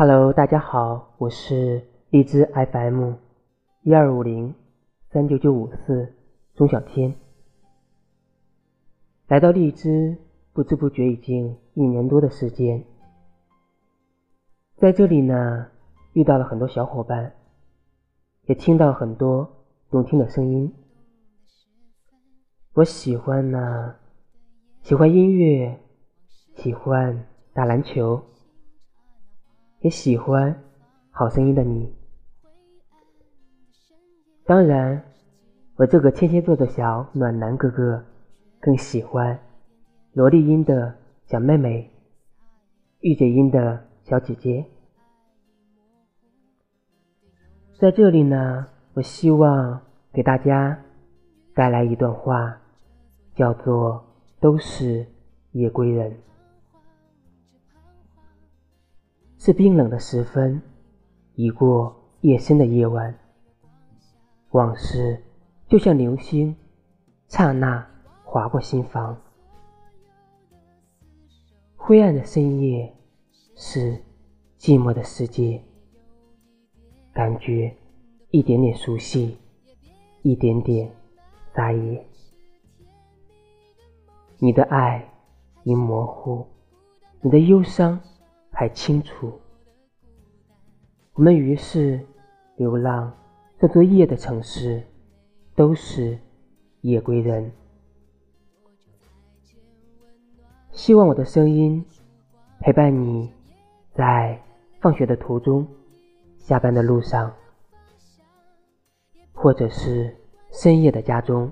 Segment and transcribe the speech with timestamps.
[0.00, 3.14] Hello，大家好，我是荔枝 FM
[3.82, 4.54] 一二五零
[5.10, 6.14] 三九九五四
[6.54, 7.16] 钟小天。
[9.26, 10.16] 来到荔枝，
[10.52, 12.84] 不知不觉已经一年多的时间，
[14.76, 15.66] 在这里呢，
[16.12, 17.32] 遇到了很多小伙伴，
[18.44, 19.50] 也听到很多
[19.90, 20.72] 动听的声音。
[22.74, 23.96] 我喜欢呢，
[24.80, 25.76] 喜欢音乐，
[26.54, 28.22] 喜欢打篮球。
[29.80, 30.60] 也喜欢
[31.10, 31.94] 好声音的你，
[34.44, 35.04] 当然，
[35.76, 38.04] 我这个天蝎座的小暖男哥哥
[38.58, 39.38] 更喜欢
[40.12, 40.96] 萝莉音的
[41.26, 41.88] 小妹妹、
[43.00, 44.64] 御姐音的小姐姐。
[47.78, 49.80] 在这里呢，我希望
[50.12, 50.76] 给大家
[51.54, 52.60] 带来一段话，
[53.36, 54.04] 叫做
[54.42, 55.06] “都是
[55.52, 56.16] 夜归人”。
[59.48, 60.60] 是冰冷的时分，
[61.34, 63.18] 已过夜深的夜晚，
[64.50, 65.24] 往事
[65.66, 66.54] 就像流星，
[67.28, 67.88] 刹那
[68.24, 69.18] 划过心房。
[71.76, 72.94] 灰暗的深夜，
[73.56, 73.92] 是
[74.58, 75.62] 寂寞的世界，
[77.14, 77.74] 感觉
[78.30, 79.38] 一点点熟悉，
[80.20, 80.92] 一点点
[81.54, 82.04] 扎眼。
[84.36, 85.10] 你的爱
[85.62, 86.46] 已模糊，
[87.22, 87.98] 你的忧伤。
[88.58, 89.40] 还清楚，
[91.12, 92.04] 我们于是
[92.56, 93.16] 流浪
[93.56, 94.82] 这座夜的城市，
[95.54, 96.18] 都是
[96.80, 97.52] 夜归人。
[100.72, 101.86] 希望我的声音
[102.58, 103.32] 陪伴你，
[103.94, 104.42] 在
[104.80, 105.64] 放学的途中、
[106.36, 107.32] 下班的路上，
[109.32, 110.12] 或者是
[110.50, 111.48] 深夜的家中，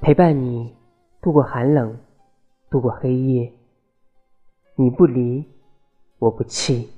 [0.00, 0.72] 陪伴你
[1.20, 1.98] 度过寒冷，
[2.70, 3.52] 度过黑夜。
[4.82, 5.44] 你不离，
[6.18, 6.88] 我不弃。